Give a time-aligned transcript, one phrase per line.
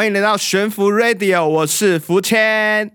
[0.00, 2.90] 欢迎来到悬浮 Radio，我是福谦，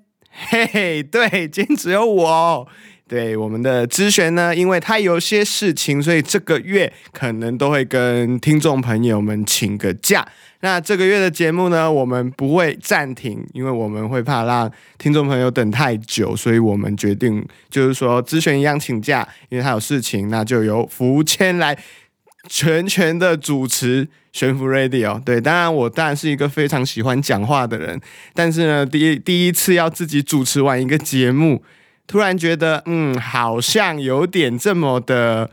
[0.49, 2.67] 嘿嘿，对，今天只有我。
[3.07, 10.27] 对我们的知璇呢，因为他有些事情，所以这个月可能都会跟听众朋友们请个假。
[10.61, 21.77] 那这个月的节目呢，我们不会暂停，因为我们会怕让听众朋友等太久，所以我们决定就是说，知璇一样请假，因为他有事情，那就由福谦来
[22.47, 25.21] 全权的主持悬浮 Radio。
[25.23, 27.99] 对，当然我当然是一个非常喜欢讲话的人，
[28.33, 31.63] 但是呢，第一第一次要自己主持完一个节目。
[32.07, 35.49] 突然觉得，嗯，好像有点这么的，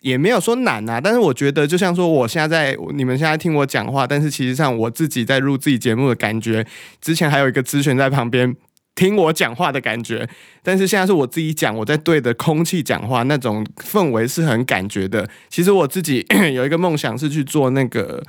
[0.00, 0.98] 也没有说难啊。
[0.98, 6.66] 但是我觉得，就像说，我现在在你们现在听我讲话，但是其实上我自己在录自己节目的感觉，
[7.02, 8.56] 之前还有一个咨询在旁边
[8.94, 10.28] 听我讲话的感觉，
[10.62, 15.28] 但是现在是我自己讲，我在对着空气讲话，那种氛围是很感觉的。
[15.48, 18.22] 其实我自己 有一个梦想是去做那个。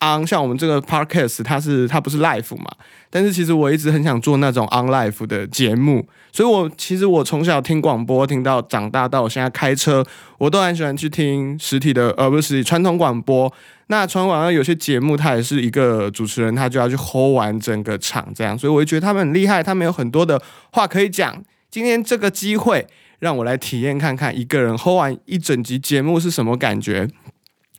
[0.00, 2.70] On 像我们这个 podcast，它是它不是 live 嘛？
[3.08, 10.04] 但是其实我一直很想做那种 on live 的节目，所以我其实我从小听广播听到长大，到我现在开车，
[10.38, 13.52] 我都很喜欢去听实体的，而不是传统广播。
[13.88, 20.40] 那传统广播有些节目，它也是一个主持人，他就要去 hold 完整个场这样，所以我就觉得他们很厉害，他们有很多的
[20.72, 21.42] 话可以讲。
[21.68, 22.86] 今天这个机会，
[23.18, 27.08] 让我来体验看看一个人 hold 完一整集节目是什么感觉。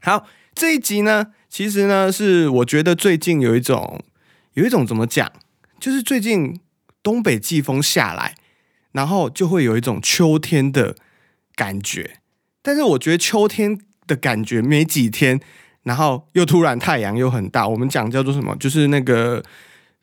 [0.01, 1.27] 好，这一集呢？
[1.51, 4.01] 其实呢，是我觉得最近有一种，
[4.53, 5.29] 有一种怎么讲，
[5.81, 6.57] 就是最近
[7.03, 8.35] 东北季风下来，
[8.93, 10.95] 然后就会有一种秋天的
[11.53, 12.19] 感觉。
[12.61, 15.41] 但是我觉得秋天的感觉没几天，
[15.83, 17.67] 然后又突然太阳又很大。
[17.67, 18.55] 我们讲叫做什么？
[18.55, 19.43] 就是那个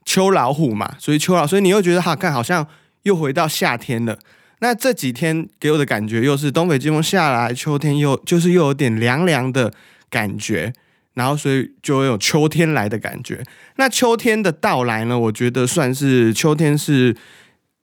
[0.05, 0.97] 秋老虎嘛。
[0.99, 2.69] 所以秋老，所以你又觉得哈，看好像
[3.05, 4.19] 又回到夏天了。
[4.59, 9.73] 那这几天给我的感觉又是东北季风下来，秋天又就是又有点凉凉的
[10.11, 10.75] 感觉。
[11.19, 13.43] 然后，所以就有秋天来的感觉。
[13.75, 15.19] 那秋天的到来呢？
[15.19, 17.17] 我觉得算是秋天是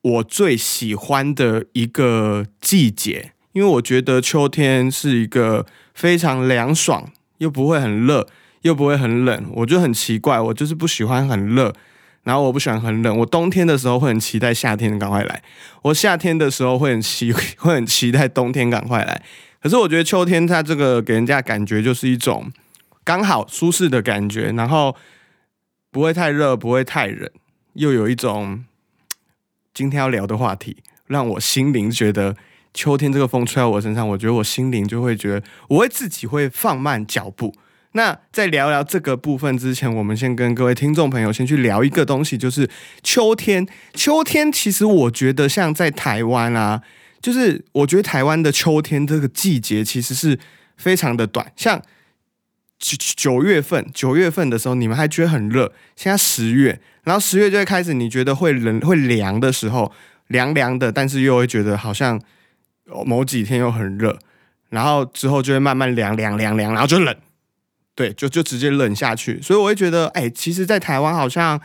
[0.01, 8.25] 我最喜欢的一个季节，因为我觉得秋天是一个非常凉爽，又不会很热，
[8.61, 9.45] 又不会很冷。
[9.55, 11.73] 我就很奇怪，我就是不喜欢很热，
[12.23, 13.17] 然后我不喜欢很冷。
[13.17, 15.43] 我冬天的时候会很期待夏天赶快来，
[15.81, 19.21] 我夏天的时候会很期会很期待冬天赶快来。
[19.61, 22.49] 可是我觉得秋天它这个给人家感觉就是一种。
[23.05, 24.95] 刚好舒适的感觉，然后
[25.91, 27.29] 不会太热，不会太冷，
[27.73, 28.65] 又有一种
[29.75, 32.35] 今天要聊的话题，让我心灵觉得
[32.73, 37.53] 秋天这个风吹在我身上，我觉得我心灵就会觉得我会自己会放慢脚步。
[37.91, 42.67] 那在聊聊这个部分之前，我们先跟各位听众朋友先去聊一个东西，就是
[43.03, 43.67] 秋天。
[43.93, 46.81] 秋天其实我觉得像在台湾啊，
[47.21, 50.39] 就是我觉得台湾的秋天这个季节其实是
[50.75, 51.79] 非常的短，像。
[52.77, 55.71] 九九月份，九月份的时候，你们还觉得很热。
[55.95, 59.91] 现在十月，然后十月就会开始，你觉得会冷、会凉的时候，
[60.27, 62.21] 凉凉的，但是又会觉得好像
[63.05, 64.19] 某几天又很热，
[64.69, 67.15] 然后之后就会慢慢凉、凉、凉、凉，然后就冷。
[67.95, 69.41] 对，就就直接冷下去。
[69.41, 71.59] 所以我会觉得，哎，其实，在台湾好像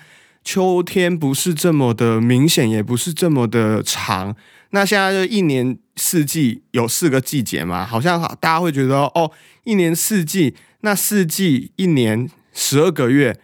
[0.44, 4.36] 秋天不是这么的明显，也不是这么的长。
[4.70, 9.30] 那现在就一年四季有四个季节嘛，好像大家会觉得，哦，
[9.64, 10.56] 一年四季。
[10.80, 13.38] 那四季一年十二个月，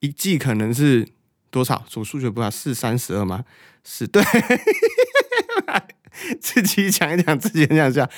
[0.00, 1.06] 一季可能是
[1.50, 1.84] 多少？
[1.86, 3.44] 数数学不好，是三十二吗？
[3.84, 4.24] 是 对，
[6.40, 8.08] 自己讲一讲，自己讲一讲。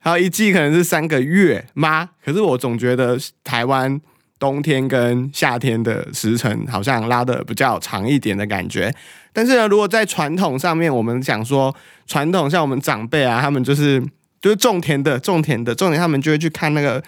[0.00, 2.10] 好，一季可能是三个月吗？
[2.22, 3.98] 可是我总觉得台湾
[4.44, 8.94] 冬天跟夏天的时辰好像拉的比较长一点的感觉。
[9.32, 11.74] 但是呢，如果在传统上面，我们讲说
[12.06, 14.04] 传统，像我们长辈啊，他们就是
[14.40, 17.02] 就是种田的，种田的，种田，他们就会去看那个。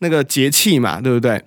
[0.00, 1.42] 那个节气嘛，对不对？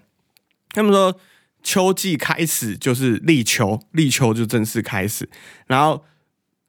[0.73, 1.15] 他们说
[1.63, 5.29] 秋季开始就是立秋，立秋就正式开始，
[5.67, 6.03] 然后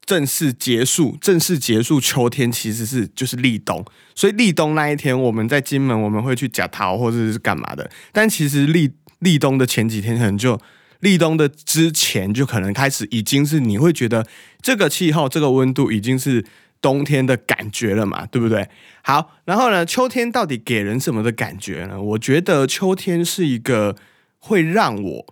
[0.05, 3.83] 正式结束，正式结束秋天其实是就是立冬，
[4.15, 10.59] 所以立冬那一天我们在金门我们会去假桃或者是干嘛的，但其实立立冬的前几天可能就
[10.99, 14.25] 立冬的之前就可能开始已经是你会觉得
[14.61, 16.45] 这个气候这个温度已经是。
[16.83, 18.67] 冬天的感觉了嘛，对不对？
[19.03, 21.97] 好，然后呢，秋天到底给人什么的感觉呢？
[21.97, 23.95] 我觉得秋天是一个
[24.37, 25.25] 会让我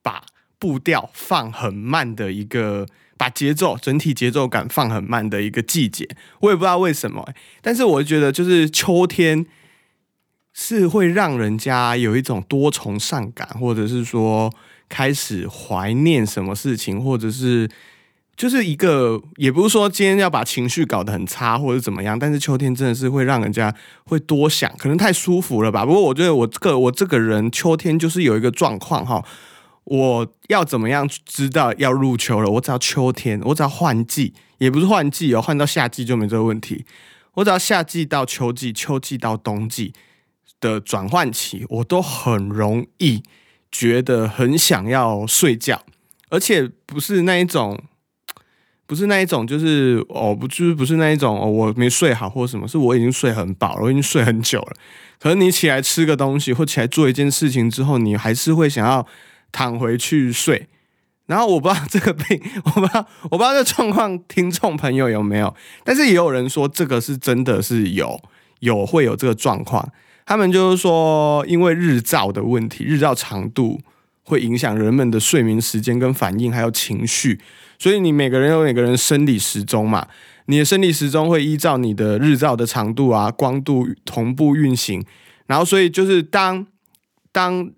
[0.00, 0.24] 把
[0.58, 2.86] 步调放很慢的一个，
[3.24, 6.06] 把节奏整体节奏感放很慢的一个季节。
[6.40, 7.26] 我也不知道为什么，
[7.62, 9.46] 但是我觉得就是秋天
[10.52, 14.52] 是会让人家有一种多愁善感，或者是说
[14.90, 17.70] 开始怀念什么事情，或者是。
[18.36, 23.72] 就是一个，也不是说今天要把情绪搞得很差或者怎么样，但是秋天真的是会让人家
[24.06, 25.86] 会多想，可能太舒服了吧。
[25.86, 29.24] 不过我觉得我这个我这个人秋天就是有一个状况哈，
[29.84, 32.50] 我要怎么样知道要入秋了？
[32.50, 36.84] 我只要秋天，我只要换季，也不是换季哦，换到夏季就没这个问题。
[37.34, 39.92] 我只要夏季到秋季，秋季到冬季
[40.60, 43.22] 的转换期，我都很容易
[43.70, 45.82] 觉得很想要睡觉，
[46.30, 47.82] 而且不是那一种，
[48.86, 54.76] 不是那一种，就是哦，不就是不是那一种哦，我没睡好或什么，是我已经睡很饱了，我已经睡很久了。
[55.18, 59.06] 可是你起来吃个东西或起来做一件事情之后，你还是会想要
[59.54, 60.68] 躺回去睡。
[61.26, 65.54] 然后我不知道这个病， 我不知道，我不知道这状况，听众朋友有没有？
[65.82, 68.20] 但是也有人说这个是真的是有，
[68.60, 69.90] 有会有这个状况。
[70.26, 73.80] 他们就是说，因为日照的问题，日照长度
[74.24, 77.40] 会影响人们的睡眠时间跟反应，还有情绪。
[77.78, 80.06] 所以你每个人有每个人生理时钟嘛，
[80.46, 85.02] 你的生理时钟会依照你的日照的长度啊、光度同步运行。
[85.46, 86.66] 然后，所以就是当
[87.32, 87.70] 当。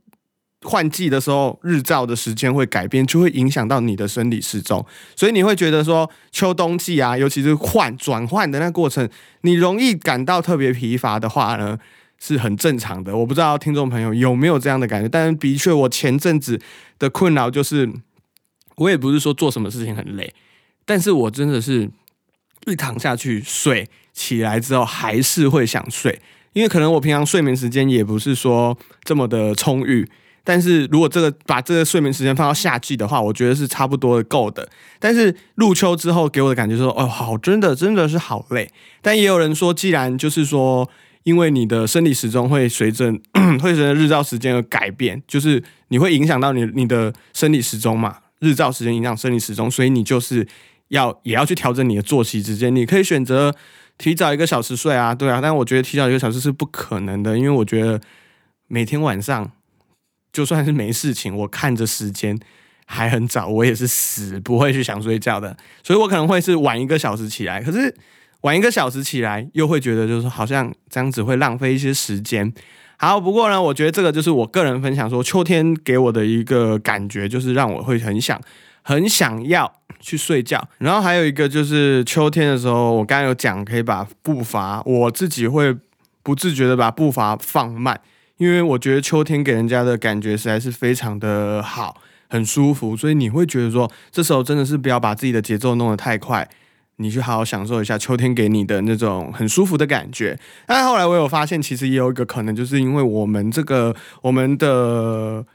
[0.67, 4.85] 换季的时候，日照的时间会改变，就会影响到你的生理时钟，
[5.15, 9.09] 所以你会觉得说秋冬季啊，尤其是换转换的那过程，
[9.43, 11.79] 你容易感到特别疲乏的话呢，
[12.19, 13.17] 是很正常的。
[13.17, 16.61] 我不知道听众朋友有没有这样的感觉，但是的确，我前阵子
[16.99, 17.89] 的困扰就是，
[18.77, 20.35] 我也不是说做什么事情很累，
[20.85, 21.89] 但是我真的是
[22.67, 26.21] 一躺下去睡，起来之后还是会想睡，
[26.53, 30.09] 因为可能我平常睡眠时间也不是说这么的充裕。
[30.49, 34.69] 但是如果这个把这个睡眠时间放到夏季的话，我觉得是差不多够的。
[35.01, 38.71] 但是入秋之后给我的感觉说，哦，好，真的真的是好累。
[39.03, 40.89] 但也有人说，既然就是说，
[41.25, 43.13] 因为你的生理时钟会随着
[43.61, 50.47] 会随着日照时间而改变，就是你会影响到你你的生理时钟嘛，日照时间影响生理时钟，所以你就是
[50.91, 52.73] 要也要去调整你的作息时间。
[52.73, 53.53] 你可以选择
[53.99, 55.41] 提早一个小时睡啊，对啊。
[55.43, 58.01] 但我觉得提早一个小时是不可能的，因为我觉得
[58.69, 59.51] 每天晚上。
[60.37, 62.39] 就算是没事情，我看着时间
[62.85, 67.63] 还很早，我也是死不会去想睡觉的，所以我可能会是晚一个小时起来。
[67.63, 67.95] 可是
[68.43, 72.53] 晚一个小时起来，又会觉得就是好像这样子会浪费一些时间。
[72.99, 78.39] 好，不过呢，我觉得这个就是我个人分享说，秋天给我的一个感觉，就是让我会很想
[78.83, 80.63] 很想要去睡觉。
[80.77, 85.75] 然后还有一个就是秋天的时候，我刚刚有讲可以把步伐，我自己会
[86.23, 87.99] 不自觉的把步伐放慢。
[88.39, 96.47] 因为我觉得秋天给人家的感觉实在是非常的好，很舒服，所以你会觉得说，这时候真的是不要把自己的节奏弄得太快，
[96.97, 100.39] 你去好好享受一下秋天给你的那种很舒服的感觉。
[100.67, 105.47] 但后来我有发现，其实也有一个可能，就是因为我们这个我们的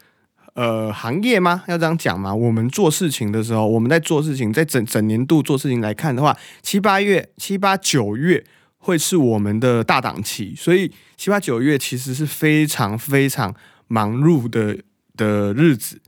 [0.56, 1.64] 呃行业吗？
[1.68, 2.34] 要这样讲吗？
[2.34, 8.44] 我们做事情的时候，我们在做事情，在整整年度做事情来看的话，七八月、七八九月。
[8.82, 13.56] 会是我们的大档期，所以七八九月其实是非常非常
[13.88, 14.78] 忙碌的
[15.16, 16.02] 的日子，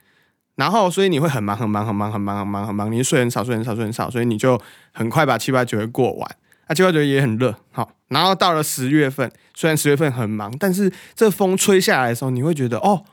[0.56, 4.60] 然后所以你会很忙很忙很忙很忙很忙很忙，你睡很少睡很少睡很少，所以你就
[4.92, 6.36] 很快把七八九月过完。
[6.68, 13.06] 啊，七八九月也很热，好，然后到了十月份，虽然十月份很忙，但是这风吹下来的时候，你会觉得哦。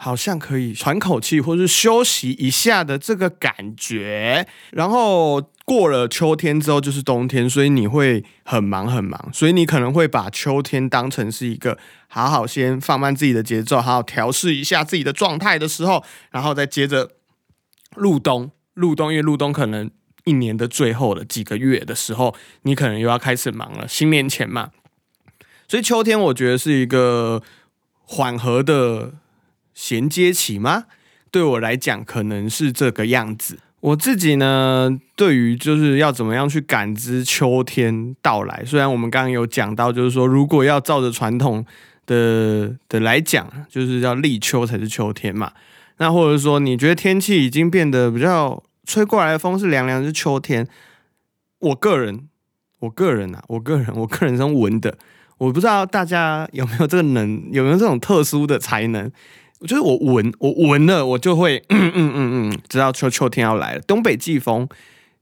[0.00, 4.46] 好像可以喘口气，或是休息一下的这个感觉。
[4.70, 17.10] 然后过了秋天之后就是冬天，所以你会很忙很忙，所以你可能会把秋天当成是一个好好先放慢自己的节奏，好好调试一下自己的状态的时候，然后再接着
[17.94, 18.50] 入冬。
[18.72, 19.90] 入冬，因为入冬可能
[20.24, 24.70] 一年的最后的几个月的时候，你可能又要开始忙了，新年前嘛。
[25.68, 27.42] 所以秋天我觉得是一个
[28.02, 29.14] 缓和的。
[29.74, 30.86] 衔接期吗？
[31.30, 33.60] 对我来讲，可能是这个样子。
[33.80, 38.64] 我自己呢，对于就是要怎么样去感知秋天到来。
[38.66, 41.64] 虽然我们刚刚有讲到，就是说如果要照着传统
[42.04, 45.52] 的的来讲，就是要立秋才是秋天嘛。
[45.98, 50.66] 那或者说，你觉得天气已经变得比较吹过来的风是凉凉是秋天？
[51.60, 52.28] 我个人，
[52.80, 54.96] 我个人啊，我个人，我个人是闻的。
[55.38, 59.10] 我不知道大家有没有这个能，有没有这种特殊的才能。
[59.60, 63.80] 我觉得我闻我闻了，我就会 嗯嗯嗯嗯，知道秋秋天要来了。
[63.80, 64.68] 东北季风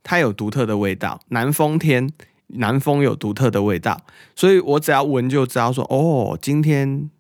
[0.03, 2.13] 它有独特的味道，南风天
[2.49, 4.03] 南风有独特的味道，
[4.35, 7.11] 所以我只要闻就知道说哦，今天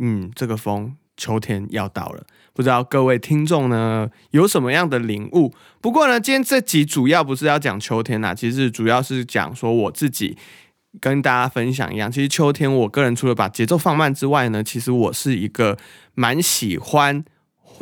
[0.00, 2.24] 嗯这个风秋天要到了。
[2.52, 5.54] 不知道各位听众呢有什么样的领悟？
[5.80, 10.36] 不过呢，今天这集主要不是要讲秋天啦，其实主要是讲说我自己。
[11.00, 15.76] 跟大家分享一样，其实秋天，我个人除了把节奏放慢之外呢，其实我是一个
[16.14, 17.24] 蛮喜欢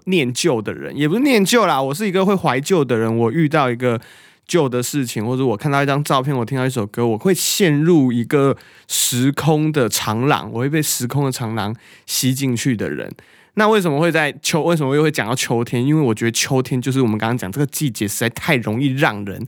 [0.07, 3.17] 念旧的人，也不是念旧啦，我是一个会怀旧的人。
[3.17, 4.01] 我遇到一个
[4.47, 8.57] 旧的事情，或者我看到一张照片，我听到一首歌，我会陷入一个
[8.89, 13.11] 时空的长廊，我会被时空的长廊吸进去的人。
[13.55, 14.63] 那为什么会在秋？
[14.63, 15.83] 为什么又会讲到秋天？
[15.83, 19.47] 因为我觉得秋天就是我们刚刚讲这个季节，实在太容易让人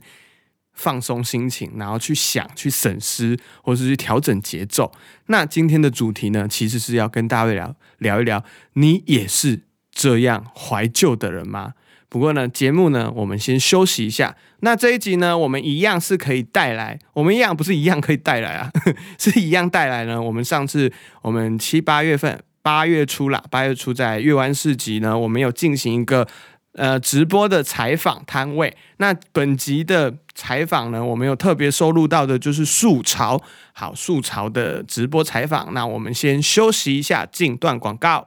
[0.79, 4.89] 放松心情，然后去想、去审思，或是去调整节奏。
[5.25, 8.41] 那今天的主题呢，其实是要跟大家聊聊一聊，
[8.73, 11.73] 你也是这样怀旧的人吗？
[12.07, 14.37] 不过呢，节目呢，我们先休息一下。
[14.61, 18.71] 那这一集呢，我们一样是可以带来，我们一样不是一样可以带来啊，
[19.19, 20.21] 是一样带来呢。
[20.21, 20.89] 我们上次
[21.23, 22.41] 我们七八月份。
[22.61, 26.27] 八月初啦，八月初在月湾市集呢，我们有进行一个
[26.73, 28.75] 呃直播的采访摊位。
[28.97, 33.41] 那本集的采访呢，我们有特别收录到的就是素潮，
[33.73, 35.73] 好素潮的直播采访。
[35.73, 38.25] 那我们先休息一下，进段广告。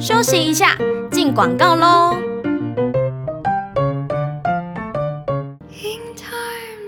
[0.00, 0.76] 休息一下，
[1.10, 2.16] 进广告喽。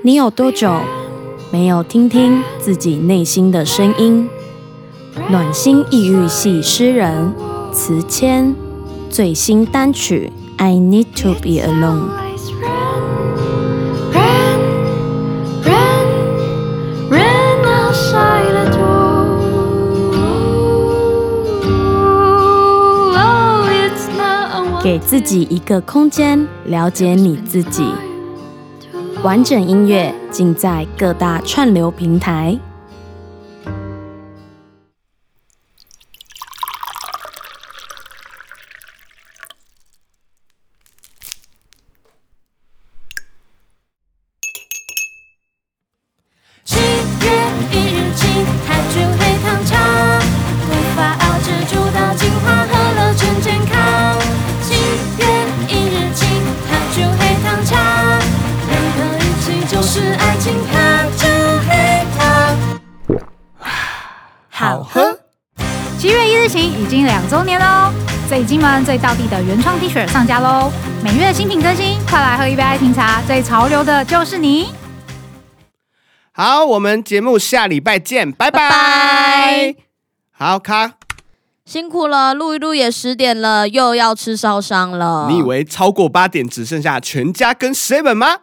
[0.03, 0.83] 你有多久
[1.51, 4.29] 没有听听自己内心的声音？
[5.31, 7.33] 暖心抑郁系诗人
[7.73, 8.55] 词谦
[9.15, 12.09] 最新单曲《I Need to Be Alone》。
[24.83, 27.87] 给自己一个空间，了解你自己。
[29.23, 32.59] 完整音乐尽在各大串流平台。
[68.55, 70.71] 金门最道地的原创 T 恤上架喽！
[71.03, 74.69] 每月新品更新，快来喝一杯爱情茶，最潮流的就是你。
[76.31, 79.75] 好，我们节目下礼拜见，拜拜。
[80.31, 80.93] 好，卡，
[81.67, 85.27] 辛苦了，录一录也十点了，又要吃烧伤了。
[85.29, 88.37] 你以为超过八点只剩下全家跟 seven 吗？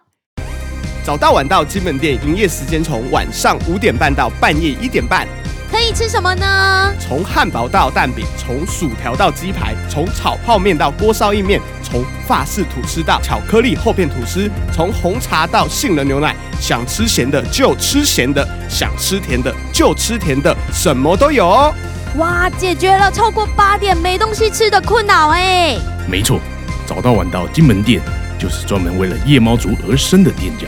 [1.06, 5.26] 早到晚到基本店营业时间从晚上五点半到半夜一点半。
[5.72, 6.94] 可以吃什么呢？
[7.00, 21.74] 从汉堡到蛋饼，从薯条到鸡排，从炒泡面到锅烧意面，从法式吐司到巧克力厚片吐司，从红茶到杏仁牛奶，想吃咸的就吃咸的，想吃甜的就吃甜的，什么都有哦！
[22.18, 25.78] 哇，解决了超过八点没东西吃的困扰哎！
[26.10, 26.42] 没错，
[26.86, 28.02] 早到晚到金门店
[28.38, 30.68] 就是专门为了夜猫族而生的店家，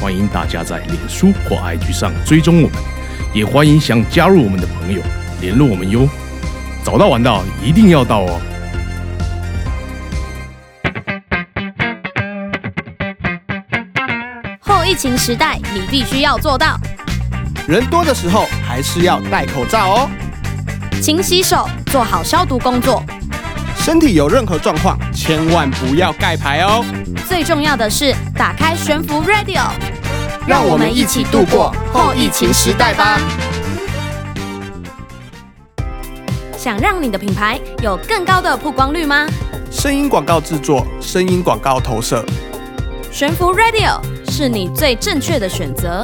[0.00, 2.78] 欢迎大家在脸书或 IG 上追踪我们。
[3.34, 5.00] 也欢迎想加入我们的朋友
[5.40, 6.08] 联络我们哟，
[6.82, 8.40] 早到晚到一定要到哦。
[14.58, 16.80] 后疫情时代，你必须要做到。
[17.68, 20.10] 人多的时候还是要戴口罩哦。
[21.00, 23.02] 勤洗手，做好消毒工作。
[23.76, 26.84] 身体有任何状况，千万不要盖牌哦。
[27.28, 29.70] 最重要的是，打开悬浮 Radio。
[30.48, 33.20] 让我们一起度过后疫情时代吧。
[36.56, 39.28] 想让你的品牌有更高的曝光率吗？
[39.70, 42.24] 声音广告制作，声音广告投射，
[43.12, 44.00] 悬浮 Radio
[44.30, 46.02] 是你最正确的选择。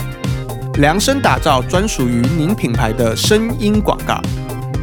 [0.75, 4.21] 量身打造专属于您品牌的声音广告。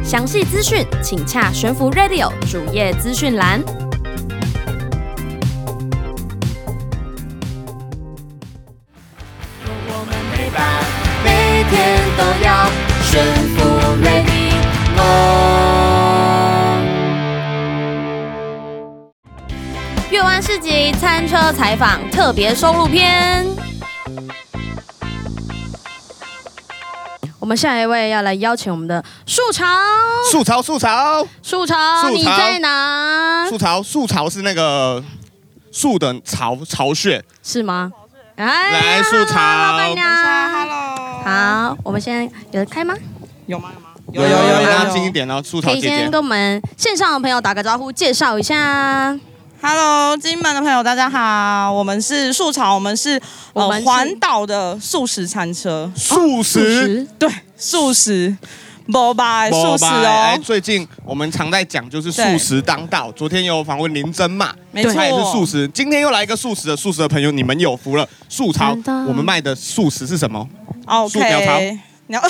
[0.02, 3.62] 详细资讯请洽悬浮 Radio 主页资讯栏。
[13.04, 13.22] 悬
[13.56, 13.62] 浮
[14.02, 14.22] Radio，
[20.10, 23.46] 月湾市集餐车采访特别收录篇。
[27.38, 29.66] 我们下一位要来邀请我们的树潮，
[30.30, 33.46] 树潮，树潮，树潮，你在哪？
[33.48, 35.02] 树潮，树潮是那个
[35.72, 37.90] 树的巢巢穴，是吗？
[38.36, 40.06] 来，树潮，老板娘
[40.52, 40.81] ，Hello。
[41.24, 42.94] 好，我们现在有开吗？
[43.46, 43.70] 有吗？
[43.74, 43.88] 有吗？
[44.12, 49.16] 有有有有，近一点，然后出头可以先跟我们线上的朋友打个招呼，介绍一下。
[49.60, 53.20] Hello，金门的朋友，大家好，我们是素草，我们是
[53.52, 55.90] 呃环岛的素食餐车。
[55.94, 57.06] 素食？
[57.18, 58.36] 对，素食。
[58.86, 63.10] 不吧，素食哎，哦，最近我们常在讲就是素食当道。
[63.12, 65.68] 昨天有访问林真嘛，没错他也是素食。
[65.68, 68.08] 今天又来一个素食的，素食的朋友，你们有福了。
[68.28, 70.48] 素潮，我们卖的素食是什么？
[71.08, 71.78] 素鸟巢 OK。
[72.08, 72.28] 鸟， 啊，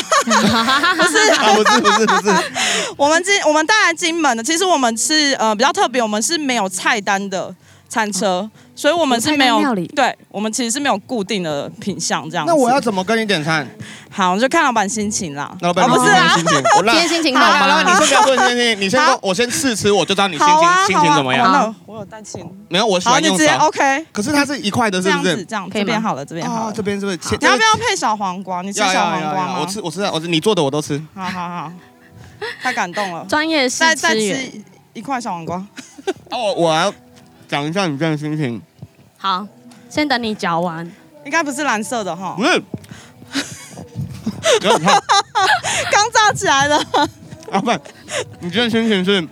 [0.95, 2.35] 不是不是不是，
[2.97, 7.53] 我们金我们带来金门的，其实我们是呃比较特别，我们是没有菜单的
[7.93, 9.61] 餐车，所以我们是没有
[9.95, 12.51] 对，我们其实是没有固定的品相这样子。
[12.51, 13.69] 那我要怎么跟你点餐？
[14.11, 15.55] 好，就看老板心情啦。
[15.61, 18.07] 老板哦不是啊，心情，我让 今天心情好好，老板，你吗？
[18.07, 21.53] 先不要说你心情，你先说我先试吃，我就知道你心情心情怎么样。
[21.53, 23.67] 那我有带钱，没有，我喜好，你直接欢用手。
[23.67, 25.45] OK，可是它是一块的，这样子是不是？
[25.45, 26.83] 这样可以吗这边好了，这边好这。
[26.83, 27.19] 边是不是？
[27.41, 28.63] 你要不要配小黄瓜？
[28.63, 29.53] 你吃小要要要黄瓜吗？
[29.57, 30.99] 要我吃，我吃，我吃，你做的我都吃。
[31.15, 31.73] 好好好，
[32.63, 33.27] 太感动了。
[33.29, 34.51] 专业试再再吃
[34.95, 35.57] 一块小黄瓜。
[36.31, 36.93] 哦，我我要
[37.53, 38.63] 讲一下你这样的心情，
[39.19, 39.47] 好，
[39.91, 40.91] 先等你嚼完。
[41.27, 42.63] 应该不是蓝色的哈不， 是？
[44.59, 46.79] 刚炸起来的。
[47.51, 47.71] 啊，不，
[48.41, 49.29] 你这样心情是，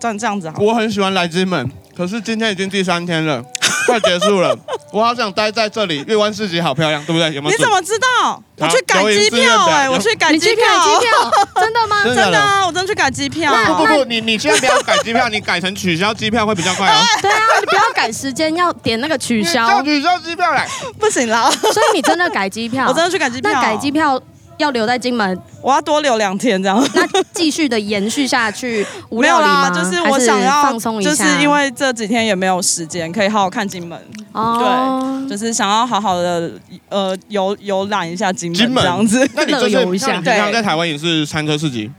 [0.00, 0.56] 这样这样子好。
[0.60, 3.44] 我很喜欢来之门，可是今天已经第三天了，
[3.86, 4.56] 快结束了，
[4.92, 6.02] 我好想待在这里。
[6.06, 7.32] 月湾市集好漂亮，对不对？
[7.34, 7.56] 有没有？
[7.56, 8.42] 你怎么知道？
[8.56, 12.02] 我去改机票哎，有我去改机机票，机票， 真的吗？
[12.04, 13.52] 真的啊，我真的去改机票。
[13.66, 17.02] 不不不，你你现在不要改机票，你改成取消机票会比较快哦。
[17.20, 19.82] 对啊，你不要改时间，要点那个取消。
[19.82, 20.66] 取消机票来，
[20.98, 22.86] 不行啦，所以你真的改机票？
[22.88, 23.50] 我真的去改机票。
[23.52, 24.20] 那改机，票
[24.58, 26.78] 要留在金门，我要多留两天这样。
[26.94, 29.70] 那继续的延续下去， 无没有料理吗？
[29.70, 33.98] 啦，就是我想要放松一下就，是因为这几天也没有时间可以好好看金门，
[34.32, 36.52] 哦，对就是想要好好的
[36.88, 39.28] 呃游游览一下金门这样子。
[39.34, 41.90] 那你 就是游一下对在台湾也是餐车市集，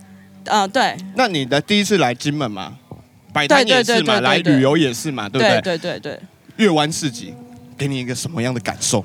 [0.45, 2.73] 呃，对那你的第一次来金门嘛？
[3.33, 5.77] 摆摊也是嘛，来旅游也是嘛，对不对对？
[5.77, 6.19] 对对对，
[6.55, 7.33] 月湾市集
[7.77, 9.03] 给你一个什么样的感受？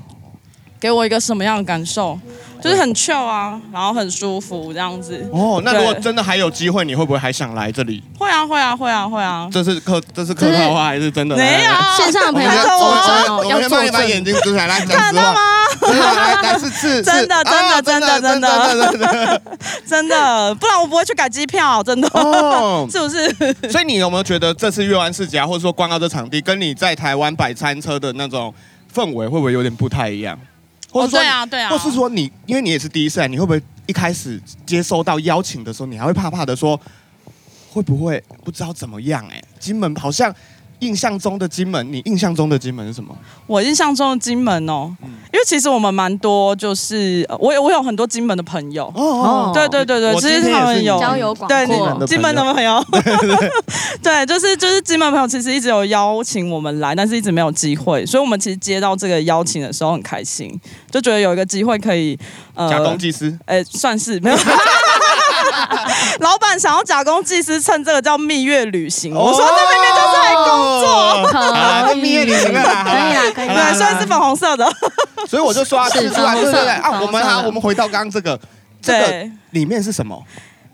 [0.79, 2.19] 给我一个什么样的感受？
[2.63, 5.29] 就是很 chill 啊，然后很舒服这样子。
[5.33, 8.03] 哦，那如果真的还有机会，你会不会还想来这里？
[8.19, 11.37] 会啊会啊会啊会啊，这是客，这是客套话还是真的？
[11.37, 13.71] 没有线上的朋友我们先要作我们证哦，我们先要作证。
[13.71, 15.41] 帮你把眼睛遮起来，看到吗？。
[15.81, 19.43] 真的来来是是，真的真的真真的真的真的
[19.87, 22.87] 真的，不然我不会去改机票，真的，哦。
[22.91, 23.71] 是不是？
[23.71, 28.53] 所以你有没有觉得这次月湾市集啊，或者说光耀这场地，跟你在台湾摆餐车的那种
[28.95, 30.39] 氛围，会不会有点不太一样？
[30.91, 36.79] 或哦，者说对啊对啊，或是说你，因为你也是第一次来，你会不会一开始接收到邀请的时候，你还会怕怕的说，
[37.71, 40.35] 会不会不知道怎么样、哎，金门好像
[40.81, 43.17] 印象中的金门，你印象中的金门是什么？
[43.47, 48.93] 我印象中的金门哦，嗯因为其实我们蛮多，就是呃我有我有很多金门的朋友。
[48.97, 52.85] 哦对对对对，其实他们有交友广对阔你金门的朋友，
[54.03, 60.59] 对，就是就是金门朋友，其实一直有邀请我们来，但是一直没有机会，所以我们其实接到这个邀请的时候很开心，
[60.91, 62.19] 就觉得有一个机会可以
[62.55, 63.39] 呃假公济私。
[63.47, 64.37] 哎、算是没有。
[66.21, 69.15] 老板想要假公济私，趁这个叫蜜月旅行。
[69.15, 70.01] 我说这明明就
[70.45, 74.67] 工作，可好蜜月旅行了啦，可以啦可以虽然是粉红色的，
[75.29, 78.39] 所以我就说啊，吃出来，对不对对啊，我们啊，我们回到刚刚这个，
[78.81, 79.31] 这个。
[79.51, 80.23] 里面是什么？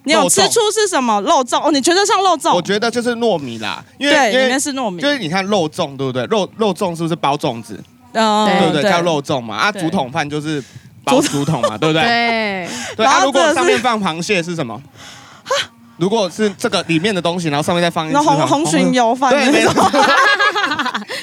[0.05, 1.61] 你有肉粽吃出是什么肉粽？
[1.67, 2.55] 哦，你觉得像肉粽？
[2.55, 6.25] 我觉得就是糯米啦，因为对，里因为面是糯米，就是你看肉粽对不对？
[6.27, 7.83] 肉肉粽是不是包粽子？
[8.13, 8.83] 嗯对不对？
[8.83, 9.57] 叫肉粽嘛。
[9.57, 10.63] 啊，竹筒饭就是
[11.05, 12.03] 包竹筒嘛，对不对？
[12.03, 14.81] 对，对啊，如果上面放螃蟹是什么？
[15.99, 20.05] 如果是这个里面的东西，然后上面再放一只红红鲟油饭对，没那种， 错。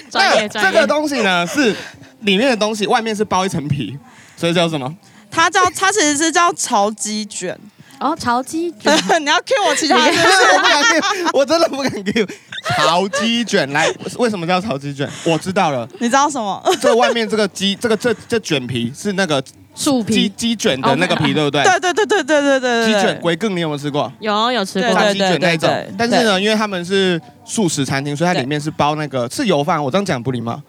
[0.10, 0.72] 专业专业。
[0.72, 1.76] 这个东西呢是
[2.22, 3.98] 里面的东西，外面是包一层皮，
[4.36, 4.94] 所以叫什么？
[5.30, 7.58] 它叫它其实是叫潮鸡卷。
[8.00, 12.28] 哦，潮鸡卷， 你要 cue 我其他的我不敢 Q， 我真的不敢 Q。
[12.76, 15.10] 潮鸡卷来，为什么叫潮鸡卷？
[15.24, 16.62] 我知道了，你知道什么？
[16.82, 21.64] 这外面这个鸡，这个这这卷皮是那个鸡树皮鸡鸡卷的那个皮，对不对？
[21.64, 24.12] 对对对对对对对鸡卷龟更你有没有吃过？
[24.20, 29.84] 有有吃过鸡卷那种，但是呢，因为他们是素食餐厅，所以它里面是包那个是油饭。
[29.84, 30.62] 我这样讲不礼貌？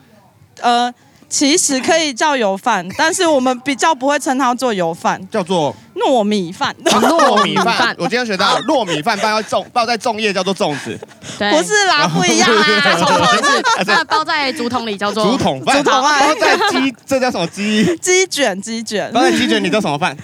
[0.60, 0.92] 呃，
[1.34, 6.72] 其实可以叫油饭， 但是我们比较不会称它做油饭，叫做糯米饭。
[6.84, 7.92] 糯米饭。
[7.98, 10.96] 我今天学到糯米饭包在粽包在粽叶叫做粽子，
[11.36, 12.48] 不是啦，不一样
[12.84, 12.96] 再啦。
[12.96, 15.76] 重头是，那包在竹筒里叫做竹筒饭。
[15.76, 17.84] 竹筒饭包在鸡，这叫什么鸡？
[17.96, 20.16] 鸡卷，鸡卷，包在鸡卷，你叫什么饭？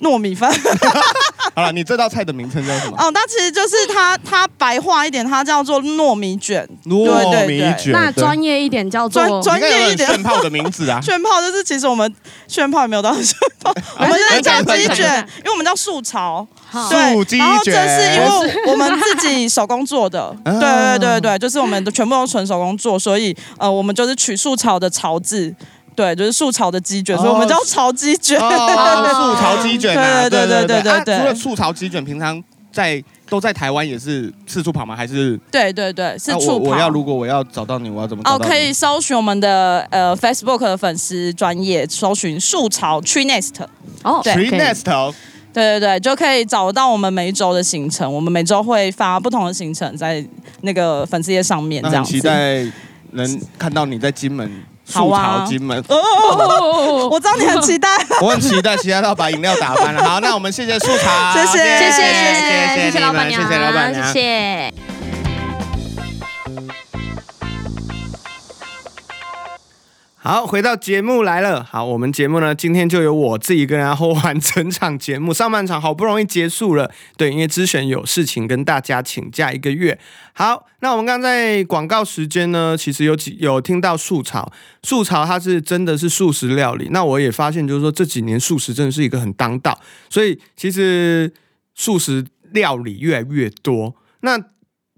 [0.00, 0.52] 糯米饭。
[1.54, 2.96] 好了，你这道菜的名称叫什么？
[2.98, 6.68] 哦，它其实就是它，它白话一点，它叫做糯米卷。
[6.84, 7.92] 糯米卷。
[7.92, 11.00] 那专业一点叫做专专业一点很炫炮的名字啊。
[11.00, 12.14] 炫炮就是，其实我们
[12.46, 16.46] 炫炮也没有到炫炮， 我们现在叫鸡卷，因为我们叫素潮。
[16.68, 20.52] 好对素鸡，然后这是因为我们自己手工做的，啊
[20.98, 25.54] 对对对对，就是我们的全部都纯手工做，所以呃，我们就是取素潮的潮字。
[25.96, 28.38] 对，就是素潮的鸡卷，哦所以我们叫潮鸡卷。
[28.38, 28.44] 哦，
[29.34, 34.94] 素潮鸡卷啊，对对对对对啊对除了素潮鸡卷，平常在都在台湾也是四处跑吗？
[34.94, 36.64] 还是对对对，是那触跑。
[36.66, 43.54] 我我要如果我要找到你，我要怎么哦，可以搜寻我们的呃 Facebook 的粉丝专业，搜寻树巢 Tree Nest，
[44.04, 45.12] 哦，对 Tree Nest 哦
[45.52, 48.12] 对对对，就可以找到我们每一周的行程。
[48.12, 50.22] 我们每周会发不同的行程在
[50.60, 52.12] 那个粉丝页上面，这样子。
[52.12, 52.62] 期待
[53.12, 57.88] 能看到你在金门素好啊金门，哦， 我知道你很期待。
[58.22, 60.04] 我很期待，期待到把饮料打翻了。
[60.04, 64.85] 好，那我们谢谢素潮，谢谢谢谢谢谢谢老板娘，谢谢老板娘，谢谢。
[70.26, 71.62] 好，回到节目来了。
[71.62, 76.90] 好，我们节目呢，今天就由我自己一个人 hold 完整场节目，上半场好不容易结束了。
[77.16, 79.96] 对，因为之前有事情跟大家请假一个月。
[80.32, 84.50] 好，那我们刚在广告时间呢，其实有几有听到素潮，
[84.82, 86.88] 素潮它是真的是素食料理。
[86.90, 91.32] 那我也发现，就是说这几年素食真的是一个很当道，所以其实
[91.76, 93.94] 素食料理越来越多。
[94.22, 94.36] 那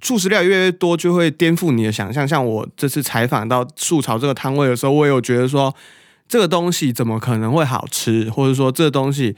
[0.00, 2.26] 素食料越来越多，就会颠覆你的想象。
[2.26, 5.74] 像我这次采访到素潮这个摊位的时候，我有觉得说，
[6.28, 9.34] 这个东西怎么可能会好吃，或者说这东西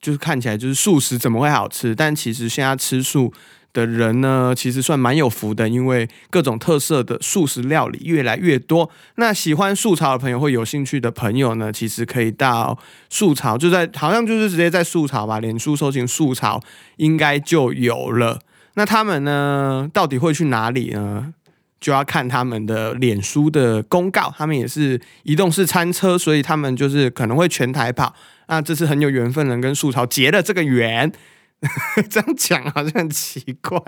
[0.00, 1.94] 就是看起来就是素食怎么会好吃？
[1.94, 3.32] 但其实现在吃素
[3.72, 8.90] 的人呢，其实算蛮有福的，因为各种特色的素食料理越来越多。
[9.16, 12.76] 那喜欢素潮的朋友会有兴趣的朋友呢，其实可以到
[13.08, 16.60] 素潮，就在好像就是直接在素潮吧，脸书搜寻素潮
[16.96, 18.40] 应该就有了。
[18.76, 21.34] 那他们呢，到底会去哪里呢？
[21.78, 24.32] 就要看他们的脸书的公告。
[24.36, 28.14] 他们也是移动式餐车，所以他们就是可能会全台跑。
[28.48, 31.12] 那这次很有缘分，能跟树潮结了这个缘。
[32.10, 33.80] 这样讲好像很奇怪，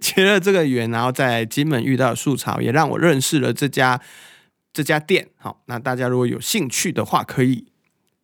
[0.00, 4.00] 结了这个缘，然后在金门遇到树潮，也让我认识了这家
[4.72, 5.28] 这家店。
[5.36, 7.66] 好，那大家如果有兴趣的话，可以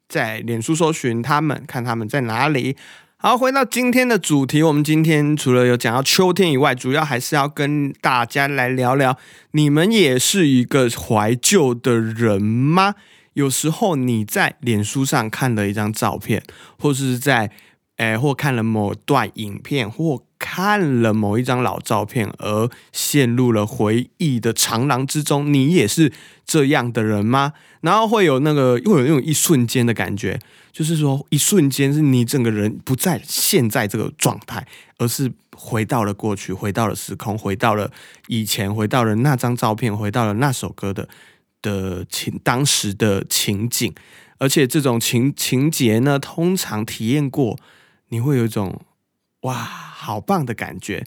[0.09, 2.77] 在脸书搜寻他们，看他们在哪里。
[3.21, 9.19] 好，回到今天的主题，我们今天除了有讲到秋天以外，主要还是要跟大家来聊聊，
[9.51, 12.95] 你们也是一个怀旧的人吗？
[13.33, 16.45] 有时候你在脸书上看了一张照片，
[16.79, 17.51] 或是在
[17.97, 26.13] 诶、或看了某段影片，或看了某一张老照片，而陷入了回忆的长廊之中，你也是
[26.47, 27.55] 这样的人吗？
[27.81, 30.39] 然后会有那个会有那种一瞬间的感觉，
[30.79, 34.65] 就是说一瞬间是你整个人不在现在这个状态，
[34.99, 37.91] 而是回到了过去，回到了时空，回到了
[38.29, 41.09] 以前，回到了那张照片，回到了那首歌的
[41.61, 43.93] 的情当时的情景，
[44.39, 47.59] 而且这种情情节呢，通常体验过，
[48.11, 48.81] 你会有一种
[49.41, 51.05] 哇，好棒的感觉。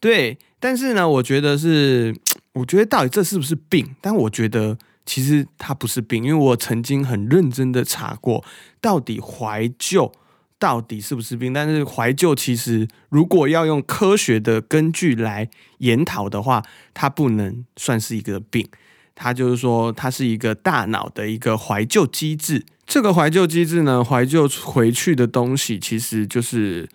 [0.00, 2.14] 对，但是呢，我觉得是，
[2.52, 3.96] 我觉得到底这是不是病？
[4.02, 8.44] 但我觉得其实它不是病，因为我曾经很认真的查过，
[8.80, 10.12] 到底怀旧
[10.58, 11.52] 到底是不是病？
[11.52, 16.62] 但是怀旧其实如果要用科学的根据来研讨的话，
[16.92, 18.68] 它不能算是一个病。
[19.16, 22.64] 它就是说，它是一个大脑的一个怀旧机制。
[22.84, 26.88] 这个怀旧机制呢，怀旧回去的东西，其实就是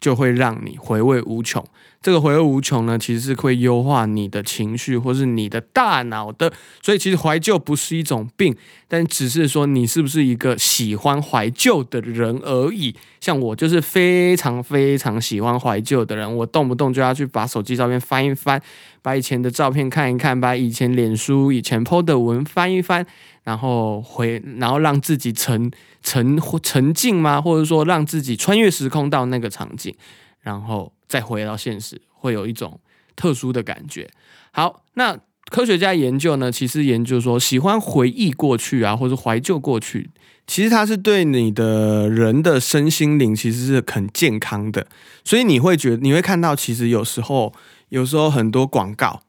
[0.00, 1.64] 就会让你回味无穷。
[2.00, 6.52] 这个回味无穷呢，其实是会优化你的情绪或是你的大脑的。
[6.82, 8.54] 所以，其实怀旧不是一种病，
[8.86, 12.94] 但只是说你是不是一个喜欢怀旧的人而已。
[13.22, 18.60] 像我就是非常非常喜欢怀旧的人，我动不动就要去把手机照片翻一翻，
[19.04, 23.06] 把以前的照片看一看，把以前脸书、以前 PO 的文翻一翻，
[23.42, 25.70] 然后回，然后让自己沉
[26.02, 27.38] 沉沉浸吗？
[27.38, 29.94] 或者说让自己穿越时空到那个场景，
[30.40, 32.80] 然后再回到现实，会有一种
[33.14, 34.08] 特殊的感觉。
[34.52, 35.18] 好，那
[35.50, 40.08] 科学家研究呢，其实研究说，喜欢回忆过去啊，或者怀旧过去，
[40.46, 44.86] 其实它是对你的人的身心灵其实是很健康的。
[45.22, 47.52] 所以你会觉得，你会看到，其实有时候，
[47.94, 49.22] 有时候很多广告，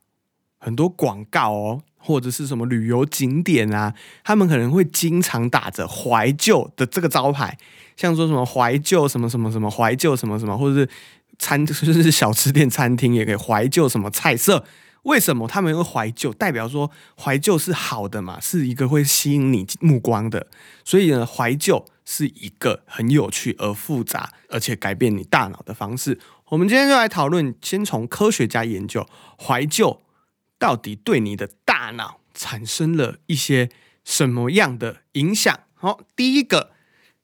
[0.58, 7.60] 很多广告哦，或者是什么旅游景点啊，他们可能会经常打着怀旧的这个招牌，
[7.96, 10.90] 像说什么怀旧什么什么什么怀旧什么什么，或者是
[11.38, 14.66] 餐 就是小吃店、餐厅也可以怀旧什么菜色。
[15.04, 16.34] 为什么他们会怀旧？
[16.34, 20.48] 代表说怀旧是好的嘛，是一个会吸引你目光的。
[20.84, 26.20] 所以呢，怀旧是一个很有趣而复杂，而且改变你大脑的方式。
[26.50, 30.02] 我们今天就来讨论，先从科学家研究怀旧
[30.60, 33.70] 到底对你的大脑产生了一些
[34.04, 35.60] 什么样的影响。
[35.74, 36.72] 好，第一个，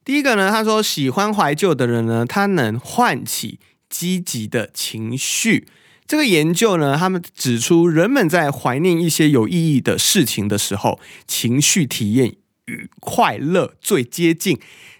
[0.04, 5.68] 第一个呢，他说喜欢怀旧的人呢，他能唤起积极的情绪。
[6.04, 12.34] 这个研究呢，他们指出，人们在怀念一些有意义的事情的时候，情绪体验
[12.66, 14.58] 与快乐最接近。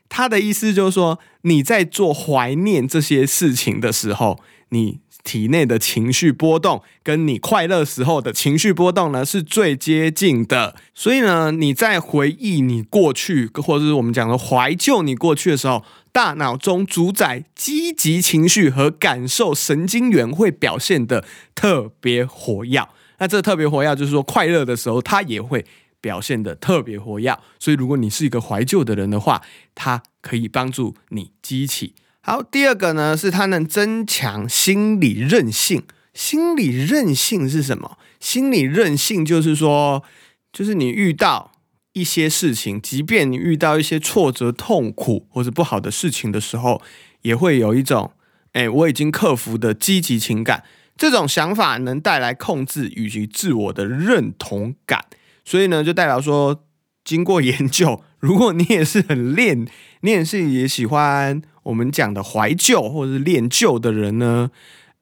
[0.09, 10.77] 他的意思就是说，你在做怀念这些事情的时候，你体内的情绪波动跟你快乐时候的情绪波动呢是最接近的。
[10.93, 22.87] 所以呢，你在回忆你过去，或者是我们讲的怀旧你过去的时候，大脑中主宰积极情绪和感受神经元会表现的特别活跃。
[23.19, 25.65] 那这特别活跃就是说，快乐的时候它也会。
[26.03, 29.41] 表现的特别活跃，所以如果你是一个怀旧的人的话，
[29.75, 31.95] 它可以帮助你激起。
[32.21, 35.85] 好，第二个呢，是它能增强心理韧性。
[36.13, 37.97] 心理韧性是什么？
[38.21, 40.05] 心理韧性就是说，
[40.53, 41.53] 就是你遇到
[41.95, 46.83] 一些事情，即便你遇到一些挫折、痛苦或者不好的事情的时候，
[47.23, 48.13] 也会有一种，
[48.53, 50.65] 哎，我已经克服的积极情感。
[50.97, 55.07] 这种想法能带来控制以及自我的认同感。
[55.45, 56.65] 所以呢，就代表说，
[57.05, 59.67] 经过研究， 如果你也是很恋，
[60.03, 64.51] 你也是也喜欢我们讲的怀旧或者是恋旧的人呢，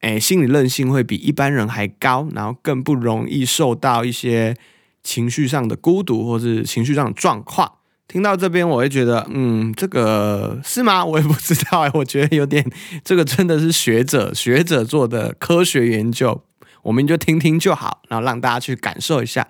[0.00, 4.56] 哎，心理韧性会比一般人还高，然后更不容易受到一些
[5.02, 7.72] 情绪上的孤独或是情绪上的状况。
[8.08, 11.04] 听到这边，我会觉得，嗯，这个是吗？
[11.04, 12.68] 我也不知道哎，我觉得有点，
[13.04, 16.42] 这个真的是学者学者做的科学研究，
[16.82, 19.46] 我们就听听就好，然后让大家去感受一下。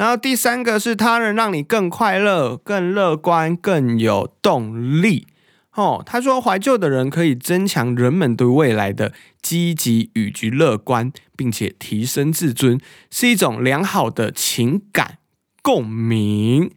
[0.00, 5.26] 然后第三个是他能让你更快乐、更乐观、更有动力。
[5.74, 15.18] 哦，他说怀旧的人可以增强人们对未来的积极与及乐观，并且提升自尊，是一种良好的情感
[15.60, 16.70] 共鸣。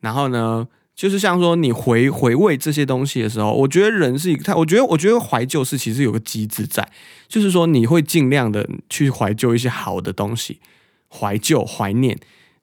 [0.00, 6.90] 然后呢，就是像说你回回味这些东西的时候，我觉得人是一个，他我觉得我觉得怀旧是其实有个机制在，
[7.28, 10.60] 就是说你会尽量的去怀旧一些好的东西，
[11.10, 12.18] 怀旧怀念。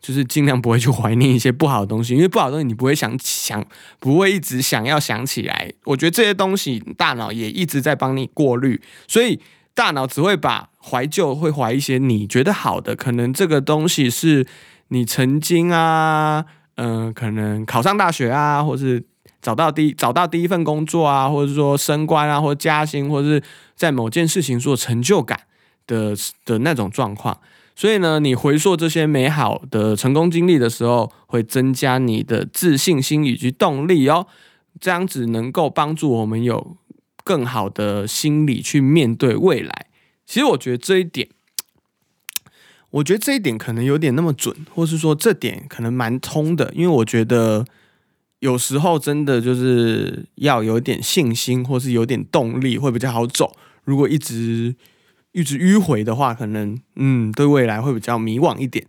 [0.06, 3.65] 就是尽量不会去怀念一些不好的东西，因为不好的东西你不会想想，
[4.00, 5.74] 不会一直想要想起来。
[5.86, 9.41] 我觉得这些东西大脑也一直在帮你过滤，所以
[9.74, 14.46] 大脑只会把怀旧会怀一些你觉得好的，可能这个东西是
[14.89, 19.04] 你曾经啊，嗯，可能考上大学啊，或是
[19.41, 23.44] 找到第找到第一份工作啊，或者说升官啊，或加薪，或者是
[23.76, 25.39] 在某件事情做成就感
[25.88, 26.15] 的
[26.46, 27.39] 的那种状况。
[27.76, 34.28] 所以呢，你回溯这些美好的成功经历的时候，会增加你的自信心以及动力哦。
[34.80, 36.78] 这样子能够帮助我们有
[37.24, 39.88] 更好的心理去面对未来。
[40.26, 41.28] 其实我觉得这一点，
[42.92, 46.72] 我觉得这一点可能有点那么准，或是说这点可能蛮通的。
[46.74, 47.66] 因为我觉得
[48.40, 53.56] 有时候真的就是要有点信心，或是有点动力会比较好走。
[53.84, 54.76] 如果一直
[55.36, 58.86] 一直迂回的话，可能嗯，对未来会比较迷惘一点。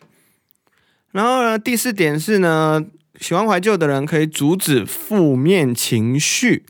[1.10, 2.84] 然后呢，第四点是呢，
[3.18, 6.64] 喜欢怀旧的人可以阻止负面情绪。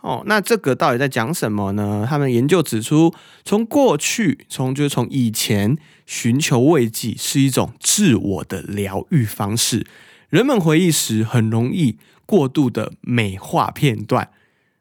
[0.00, 2.06] 哦，那这个到底在讲什么呢？
[2.08, 3.12] 他们研究指出，
[3.44, 9.84] 从过去，从就是从以前，寻求慰藉是一种自我的疗愈方式。
[10.28, 14.30] 人们回忆时很容易过度的美化片段，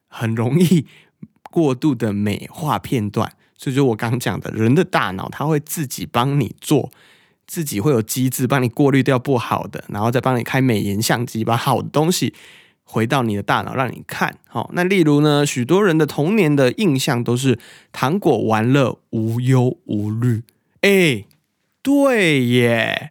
[0.08, 0.86] 很容易
[1.50, 3.34] 过度的美化片段。
[3.66, 6.92] 这就是我刚讲的，人的大脑它会自己帮你做，
[7.48, 12.32] 自己会有机制帮你过滤掉不好的，然后再帮你开美颜相机，把好的东西
[12.84, 14.38] 回到你的大脑让你看。
[14.48, 17.58] 好，那例如呢，许多人的童年的印象都是
[17.92, 20.44] 糖果玩乐无忧无虑，
[20.82, 21.26] 哎，
[21.82, 23.10] 对耶，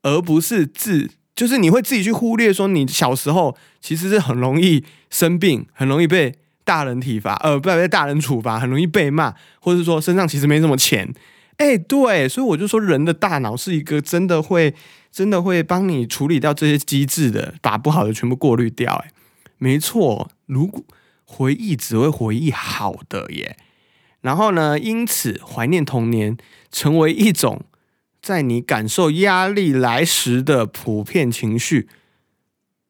[0.00, 6.38] 而不是自，就是你会自己去忽略说你小时候其实是很容易生病，很容易被。
[6.64, 11.14] 大人体罚，呃，不要被大人处罚，很容易被骂，或者是说身上其实没什么钱，
[11.58, 14.74] 哎，对，所以我就说人的大脑是一个真的会，
[15.12, 19.10] 真的会帮你处理掉这些机制的，把不好的全部过滤掉，哎，
[19.58, 20.82] 没错，如果
[21.24, 23.56] 回忆只会回忆好的耶，
[24.22, 26.36] 然后呢，因此怀念童年
[26.72, 27.62] 成为一种
[28.22, 31.88] 在你感受压力来时的普遍情绪，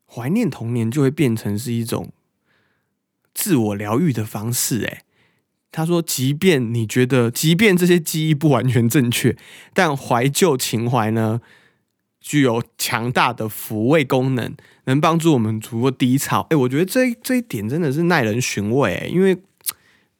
[0.06, 2.12] 怀念童年就会变成是一种。
[3.34, 5.02] 自我疗愈的方式，诶，
[5.72, 9.36] 他说，即便你觉得，即便这些记忆不完全正确，
[9.72, 11.40] 但怀旧情怀呢，
[12.20, 16.46] 具有强大的抚慰功能，能帮助我们度过低潮。
[16.50, 19.36] 哎，我觉得这这一点真的是耐人寻味，因为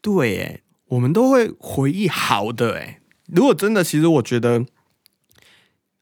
[0.01, 4.67] 对，哎，我们都会回忆好的，哎，如果真的，其实我觉得，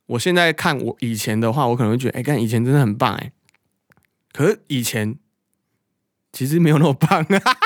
[0.06, 3.32] 我现在看我以前的话，我可能会觉得，哎，看以前真的很棒，哎，
[4.32, 5.18] 可是以前。
[6.32, 7.56] 其实没有那么棒啊！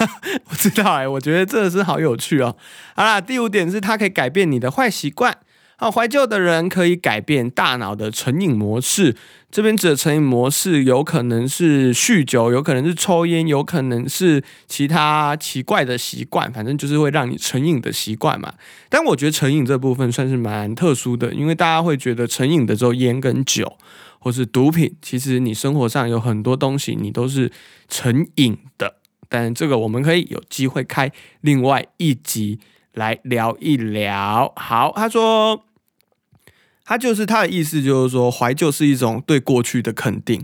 [0.50, 2.56] 我知道哎，我觉得这是好有趣哦。
[2.94, 5.38] 好啦，第五点是它可以改变你的坏习惯
[5.76, 9.16] 好，怀旧的人可以改变大脑的成瘾模式。
[9.50, 18.52] 这边指的成瘾模式，有可能是酗酒，有可能是抽烟，有可能是其他奇怪的习惯，反正就是会让你成瘾的习惯嘛。
[18.88, 23.78] 但我觉得成瘾这部分算是蛮特殊的，因为大家会觉得成瘾的只有烟跟酒，
[24.28, 24.94] 或是毒品。
[25.00, 27.50] 其实你生活上有很多东西，你都是
[27.88, 28.96] 成瘾的。
[29.26, 31.10] 但这个我们可以有机会开
[31.40, 32.60] 另外一集
[32.92, 34.52] 来聊一聊。
[34.56, 35.64] 好，他说。
[36.84, 40.42] 他就是他的意思，就是说怀旧是一种对过去的肯定，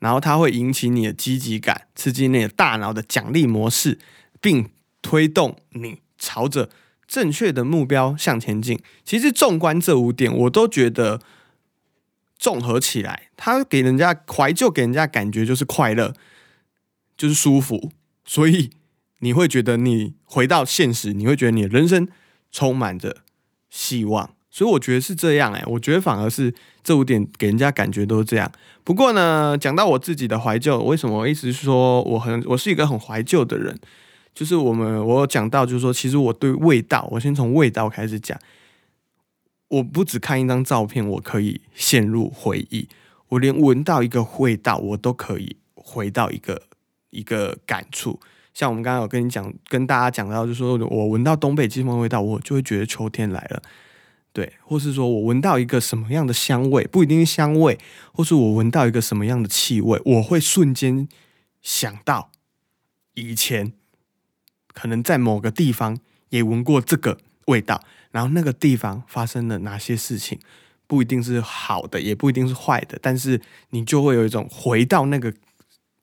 [0.00, 4.00] 然后它会引起你的积极感，刺激你的大脑的奖励模式，
[4.40, 4.68] 并
[5.02, 6.68] 推动你朝着
[7.06, 8.80] 正确的目标向前进。
[9.04, 11.20] 其实纵观这五点，我都觉得
[12.38, 16.14] 综合起来，他给人家怀旧，给人家感觉就是快乐，
[17.16, 17.90] 就是舒服，
[18.24, 18.70] 所以
[19.20, 22.08] 你会觉得你回到现实，你会觉得你的人生
[22.50, 23.18] 充满着
[23.70, 24.34] 希望。
[24.50, 28.50] 所以我觉得是这样哎，我觉得反而是这五点给人家感觉都是这样。
[28.84, 33.76] 不过呢，讲到我自己的怀旧，为什么我一直说我很我是一个很怀旧的人？
[34.32, 38.38] 就是我们我讲到，就是说，其实我对味道，我先从味道开始讲。
[39.68, 42.88] 我不只看一张照片，我可以陷入回忆；
[43.28, 46.62] 我连闻到一个味道，我都可以回到一个
[47.10, 48.20] 一个感触。
[48.52, 53.62] 像我们刚刚有跟你讲，跟大家讲到，就是说我闻到东北季风味道，我就会觉得秋天来了。
[54.32, 57.78] 对，或是说我闻到一个什么样的香味，不一定是香味，
[58.12, 61.08] 或是我闻到一个什么样的气味，我会瞬间
[61.62, 62.30] 想到
[63.14, 63.72] 以前
[64.72, 65.98] 可能在某个地方
[66.30, 67.80] 也闻过这个味道，
[68.14, 70.38] 然后那个地方发生了哪些事情，
[70.86, 75.34] 不一定是好的，也不一定是坏的，但是你就会有一种回到那个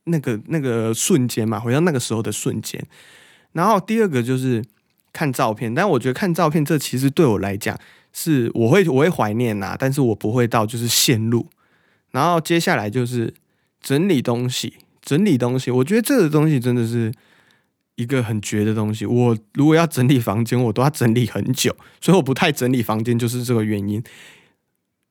[0.03, 2.85] 那个那个瞬间嘛，回到那个时候的瞬间。
[3.53, 4.61] 然后第二个就是
[5.13, 7.79] 看照片，但我觉得看照片这其实对我来讲。
[8.13, 11.47] 是我会我会怀念呐，但是我不会到就是陷入。
[12.09, 13.33] 然后接下来就是
[13.79, 15.71] 整理东西，整理东西。
[15.71, 17.13] 我觉得这个东西真的是
[17.95, 19.05] 一个很绝的东西。
[19.05, 24.03] 我如果要整理房间，我都要整理很久，所以我不太整理房间，就是这个原因。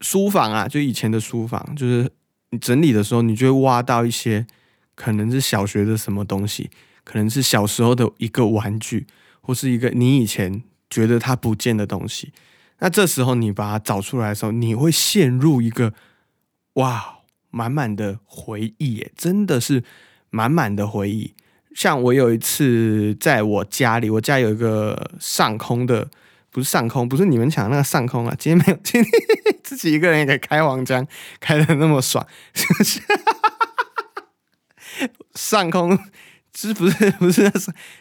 [0.01, 2.11] 书房啊，就以前的书房，就是
[2.51, 4.47] 你整理的时候，你就会挖到一些
[4.95, 6.71] 可能是小学的什么东西，
[7.05, 9.07] 可能是小时候的一个玩具，
[9.43, 12.33] 或是一个你以前觉得它不见的东西。
[12.79, 15.93] 那这时候你把它找出来的时候，你会陷入一个
[16.75, 17.19] 哇
[17.51, 19.85] 满满的回忆，耶，真的是
[20.31, 21.35] 满满的回忆。
[21.75, 26.09] 像我有一次在我家里，我家有一个上空的，
[26.51, 29.13] 不是上空，不是你们讲那个上空啊，今天没有，今天
[29.63, 31.07] 自己一个人也可以开黄腔，
[31.41, 32.27] 开的那么爽，
[35.35, 35.99] 上空。
[36.53, 37.51] 是不是不是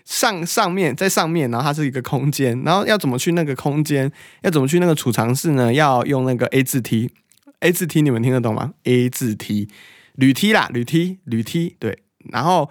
[0.03, 4.11] 上上面在上面，然后它是一个空间，然后要怎么去那个空间？
[4.41, 5.71] 要怎么去那个储藏室呢？
[5.71, 7.11] 要用那个 A 字梯
[7.59, 9.69] ，A 字梯你们听得懂吗？A 字梯，
[10.15, 11.99] 铝梯啦，铝梯，铝梯，对。
[12.31, 12.69] 然后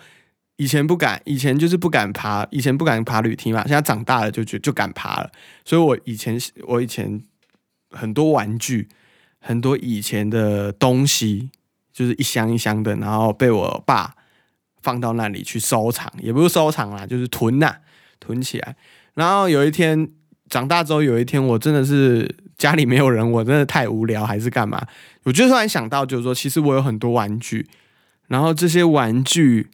[0.59, 3.63] 以前不敢，以前就是不敢爬，以前不敢爬铝梯嘛。
[3.63, 5.33] 现在长大了就就就敢爬了。
[5.65, 7.21] 所以我以前我以前
[7.91, 8.89] 很多玩具，
[9.41, 11.51] 很多以前的东西，
[11.93, 14.15] 就是一箱一箱的，然后被我爸。
[14.81, 17.75] 放到那里去收藏，也不是收藏啦，就是囤呐，
[18.21, 18.77] 囤起来。
[19.15, 20.09] 然后有一天
[20.49, 24.81] 长大之后，有一天我真的是家里没有人，我真的太无聊还是干嘛？
[25.25, 27.69] 我就突然想到，就是说，其实我有很多玩具，
[28.29, 29.69] 然后这些玩具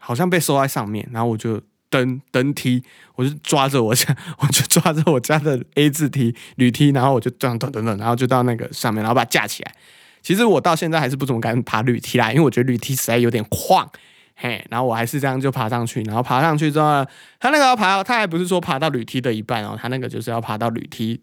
[0.00, 2.82] 好像被收在上面，然后我就登登梯，
[3.14, 9.74] 我就抓着我家，我就抓着我家的 A 字梯、铝梯，然后我就这样等等等，然后就到那个上面，然后把它架起来。
[10.22, 13.88] 其实我到现在还是不怎么敢爬铝梯啦，因为我觉得铝梯实在有点晃，
[14.34, 17.06] 嘿，然后我还是这样就爬上去，然后爬上去之后，
[17.38, 21.20] 他那个要爬，他还不是说爬到铝梯的一半哦，他那个就是要爬到铝梯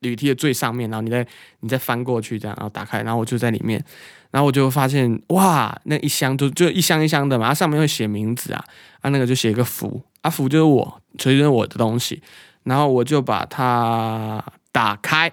[0.00, 1.26] 铝梯的最上面，然后你再
[1.60, 3.82] 你再翻过去这样，然后打开，然后我就在里面，
[4.30, 8.64] 然后我就发现哇，那一箱就就一箱一箱的嘛，它上面会写名字啊，
[9.00, 12.22] 啊那个就写一个福，啊福就是我，随着我的东西，
[12.64, 15.32] 然后我就把它打开。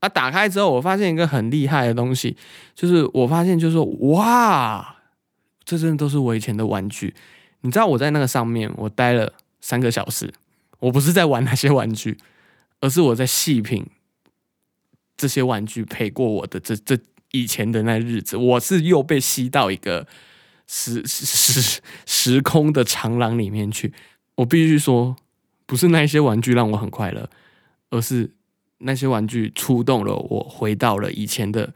[0.00, 0.06] 啊！
[0.10, 2.36] 打开之后，我发现一个很厉害的东西，
[2.74, 4.96] 就是我发现，就是说，哇，
[5.64, 7.14] 这真的都是我以前的玩具。
[7.62, 9.32] 你知道我在那个上面，我待了
[9.62, 10.30] 三个小时。
[10.80, 12.18] 我不是在玩那些玩具，
[12.82, 13.86] 而是我在细品
[15.16, 16.98] 这些玩具陪过我的这这
[17.32, 18.36] 以前的那日子。
[18.36, 20.06] 我是又被吸到一个
[20.66, 23.92] 时时时空的长廊里面去。
[24.36, 25.16] 我必须说，
[25.66, 27.28] 不是那些玩具让我很快乐，
[27.90, 28.30] 而是。
[28.80, 31.72] 那些玩具触动了我，回到了以前的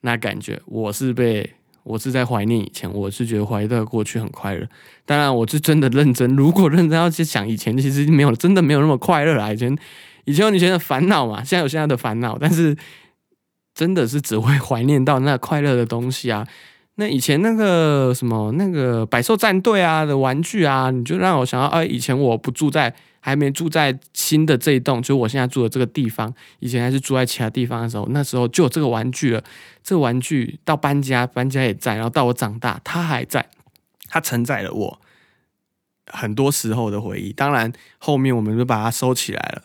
[0.00, 0.60] 那感觉。
[0.66, 1.54] 我是被，
[1.84, 4.66] 我是在怀念以前，我是觉得怀的过去很快乐。
[5.06, 6.34] 当然，我是真的认真。
[6.34, 9.52] 如果认真要去想以前，其实没有，真的没有那么快乐啦。
[9.52, 9.78] 以前，
[10.24, 12.76] 以前有以前的烦恼嘛，现在有现在的烦恼，但是
[13.74, 16.46] 真的是只会怀念到那快乐的东西啊。
[16.96, 29.42] 那以前那个什么那个百兽战队啊的玩具啊，你就让我想到，哎，以前我不住在还没住在新的这一栋，就我现在住的这个地方，以前还是住在其他地方的时候，那时候就有这个玩具了。
[29.82, 33.48] 这个玩具到搬家，搬家也在，然后到我长大，它还在，
[34.08, 35.00] 它承载了我
[36.06, 37.32] 很多时候的回忆。
[37.32, 39.62] 当然，后面我们就把它收起来了，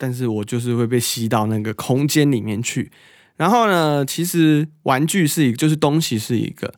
[0.00, 2.90] 但是我就是会被吸到那个空间里面去。
[3.36, 6.72] 然后呢，其实玩具是一，就是东西是一个。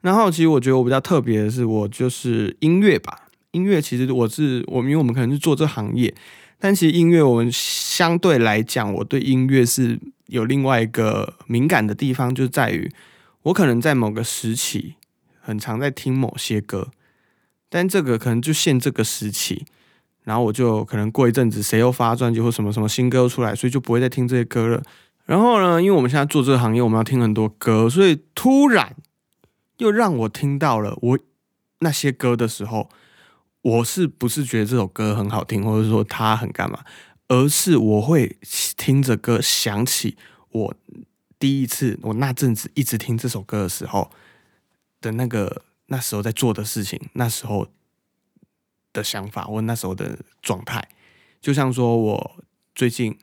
[0.00, 3.28] 然后其实我觉得我比较特别的是，我就是音乐吧。
[3.50, 6.14] 音乐其实我是我，因为我们可能是做这行业，
[6.60, 12.88] 但其实音乐我们相对来讲，我对音乐是有另外一个敏感的地方，就在于
[13.42, 14.94] 我可能在某个时期
[15.40, 16.90] 很常在听某些歌，
[17.68, 19.64] 但这个可能就限这个时期，
[20.28, 24.82] 然后我就可能过一阵子谁又发专辑或什么什么新歌出来，所以就不会再听这些歌了。
[25.24, 28.94] 然后呢，因为我们现在做这个行业，我们要听很多歌，所以突然
[29.78, 31.18] 又让我听到了我
[31.78, 32.90] 那些歌的时候，
[33.62, 36.80] 我是不是觉得这首歌很好听，或者说它很干嘛？
[37.28, 38.36] 而是我会
[38.76, 40.18] 听着歌想起
[40.50, 40.74] 我
[41.38, 44.10] 第一次我那阵子一直听这首歌的时候
[45.00, 47.66] 的那个那时候在做的事情，那时候
[48.92, 50.86] 的想法，或那时候的状态，
[51.40, 52.36] 就像说我
[52.74, 53.18] 最近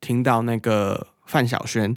[0.00, 1.08] 听到那个。
[1.28, 1.92] 范晓萱，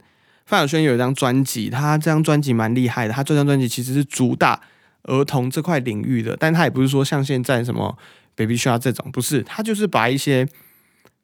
[0.47, 3.13] 范晓萱有一张专辑，她这张专辑蛮厉害的。
[3.13, 4.59] 她这张专辑其实是主打
[5.03, 7.95] 儿童这块领域的，但她也不是说像现在什么
[8.35, 10.47] Baby Shark 这种，不是，她就是把一些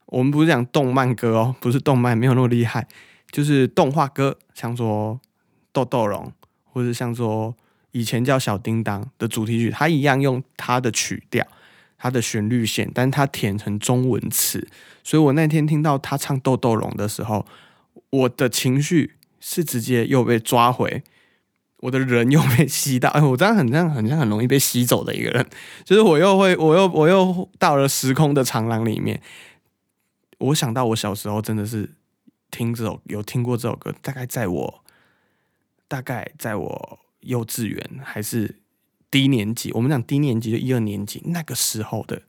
[0.05, 2.87] 我们不是讲动漫歌哦，不是动漫，没有那么厉害，
[3.31, 5.19] 就是动画歌，像说
[5.71, 6.31] 豆豆龙，
[6.63, 7.55] 或者像说
[7.89, 11.43] 以前叫小叮当的主题曲，他一样用他的曲调、
[12.05, 14.67] 她的旋律线，但她填成中文词。
[15.03, 17.45] 所以我那天听到他唱豆豆龙的时候。
[18.11, 21.03] 我的情绪是直接又被抓回，
[21.77, 25.45] 我的人又被吸到， 我这样很像很像很容易被吸走的一个人，
[25.83, 29.21] 就是我又会，我又我又到了时空的长廊里面。
[30.37, 31.89] 我想到我小时候真的是
[32.51, 34.83] 听这首有听过这首歌，大概在我
[35.89, 38.59] 大概在我幼稚园还是
[39.15, 42.21] 低年级，我们讲低年级就一二年级那个时候的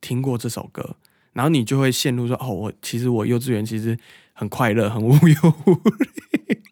[0.00, 0.96] 听过这首歌，
[1.34, 3.96] 然后你就会陷入说，哦，我其实我幼稚园其实。
[4.32, 6.62] 很快乐，很无忧无虑。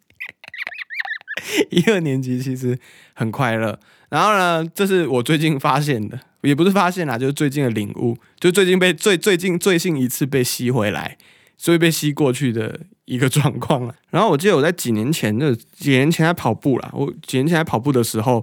[1.68, 2.78] 一二年级其实
[3.12, 3.78] 很快乐。
[4.08, 11.18] 然后呢，这是我最近发现的，也不是发现啦，就是最近的领悟，就最近被最最近最近一次被吸回来，
[11.58, 13.94] 所以被吸过去的一个状况了。
[14.08, 18.42] 然后我记得我在几年前，就几年前在跑步啦，我几年前在跑步的时候，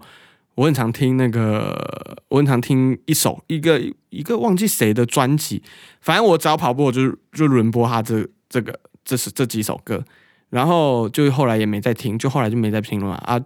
[0.55, 3.79] 我很常听那个，我很常听一首一个
[4.09, 5.61] 一个忘记谁的专辑，
[6.01, 8.79] 反正我只要跑步，我就就轮播他这这个。
[9.07, 10.03] 这是这几首歌，
[10.49, 13.39] 然后就后来也没再听，就后来就没再听了啊，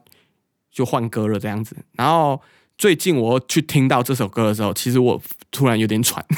[0.71, 1.75] 就换歌了这样子。
[1.97, 2.41] 然后
[2.77, 6.25] 最近我去听到这首歌的时候，其实我突然有点喘，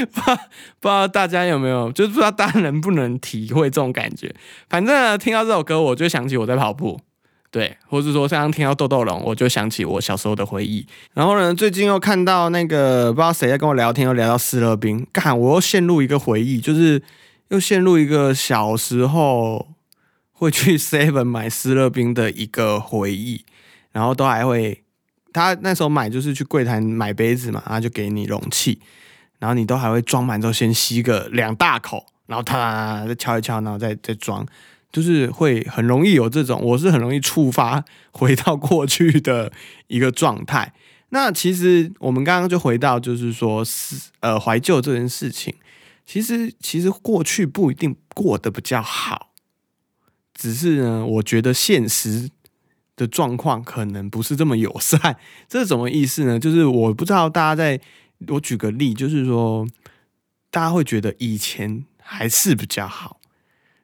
[0.06, 4.34] 不不知道大家有没有，就是不知道大家能不能体会这种感觉。
[4.68, 7.00] 反正听到这首歌，我就想起我在跑步。
[7.50, 10.86] 对，或者说刚刚听到豆豆龙，我就想起我小时候的回忆。
[11.12, 17.00] 然后呢，最近又看到那个不知道谁在跟我聊天，又聊到斯乐冰，干，我又陷入一个回忆，就是
[17.48, 19.68] 又陷入一个小时候
[20.32, 23.44] 会去 Seven 买斯乐冰的一个回忆。
[23.92, 24.82] 然后都还会，
[25.32, 28.80] 他那时候买就是去柜台买杯子嘛，然后就给你容器，
[29.38, 34.46] 然后你都还会装满之后先吸个两大口，然后他再敲一敲，然后再再装。
[34.92, 39.50] 就是会很容易有这种，我是很容易触发回到过去的
[39.88, 40.72] 一个状态。
[41.08, 45.52] 那其实我们刚刚就回到，就是说是呃怀旧这件事情，
[46.06, 49.30] 其实其实过去不一定过得比较好，
[50.32, 52.30] 只是呢，我觉得现实
[52.94, 55.16] 的状况可能不是这么友善。
[55.48, 56.38] 这是什么意思呢？
[56.38, 57.80] 就是我不知道大家在，
[58.28, 59.66] 我举个例，就是说
[60.50, 63.20] 大家会觉得以前还是比较好。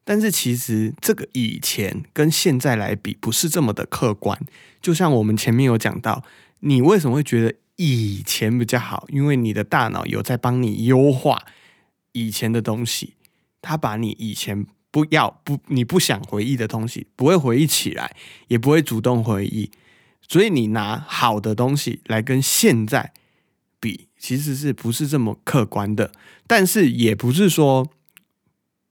[0.03, 4.41] 但是其实这个以前跟现在来比不是这么的客观，
[4.81, 6.24] 就像我们前面有讲到，
[6.61, 9.07] 你为什么会觉得以前比较好？
[9.11, 11.45] 因为你的大脑有在帮你优化
[12.12, 13.14] 以前的东西，
[13.62, 18.16] 它把你以前不要不你不想回忆的东西不会回忆起来，
[18.49, 19.70] 也不会主动回忆，
[20.26, 23.12] 所以你拿好的东西来跟现在，
[24.21, 26.12] 其实是不是这么客观的？
[26.47, 27.89] 但是也不是说。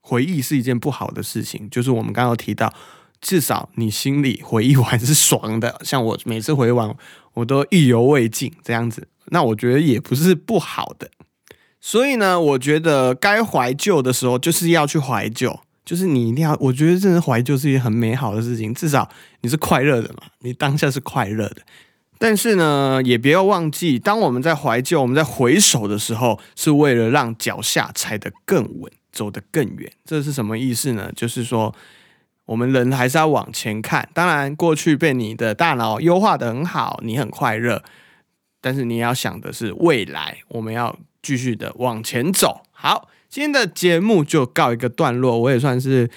[0.02, 2.72] 回忆是一件不好的事情，就是我们刚刚提到，
[3.20, 5.78] 至少你心里回忆完是爽的。
[5.84, 6.96] 像我每次回完，
[7.34, 11.10] 我都意犹未尽这样子，那我觉得也不是不好的。
[11.80, 19.08] 所以呢，我觉得该怀旧的时候就是要去怀旧，就是你一定要，我觉得真的怀旧是一件很美好的事情，至少
[19.42, 21.62] 你是快乐的嘛，你当下是快乐的。
[22.22, 29.90] 但是呢，也不要忘记，当我们在怀旧、我们在回首的时候，是为了让脚下踩得更稳，走得更远。
[30.04, 31.10] 这是什么意思呢？
[31.16, 31.74] 就是说，
[32.44, 34.06] 我们人还是要往前看。
[34.12, 37.82] 当然，过去被你的大脑优化的很好，你很快乐，
[38.60, 42.64] 但是你要想的是未来，我们要继续的往前走。
[42.72, 46.10] 好，今天的节目就告一个段落，我也算是。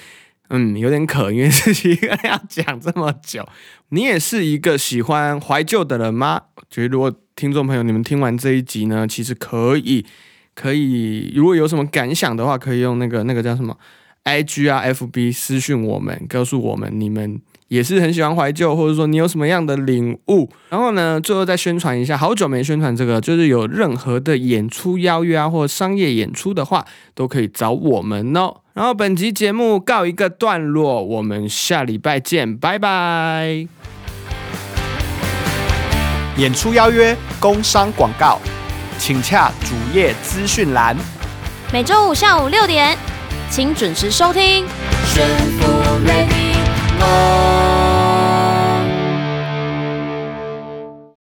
[0.56, 3.43] 嗯，有点渴，因为是一个要讲这么久。
[3.89, 6.39] 你也是一个喜欢怀旧的人吗？
[6.70, 10.06] 觉 得如果听众朋友你们听完这一集呢，其实可以，
[10.54, 13.76] 可以，如果有什么感想的话，可以用那个那个叫什么
[14.22, 17.41] I G 啊 F B 私讯我们，告诉我们你们。
[17.74, 28.57] 也是很喜欢怀旧，或者说你有什么样的领悟，然后呢，最后再宣传一下，好久没宣传这个，就是有任何的演出邀约啊，或商业演出的话，都可以找我们哦。
[28.76, 33.67] 然后本集节目告一个段落，我们下礼拜见，拜拜。
[36.38, 38.38] 演出邀约、工商广告，
[38.99, 40.95] 请洽主页资讯栏。
[41.71, 42.95] 每周五下午六点，
[43.49, 44.63] 请准时收听。
[47.04, 47.72] nós.